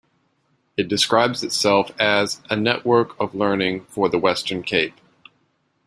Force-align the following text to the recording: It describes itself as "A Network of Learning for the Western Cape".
It 0.77 0.87
describes 0.87 1.43
itself 1.43 1.91
as 1.99 2.41
"A 2.49 2.55
Network 2.55 3.15
of 3.19 3.35
Learning 3.35 3.85
for 3.85 4.09
the 4.09 4.17
Western 4.17 4.63
Cape". 4.63 4.95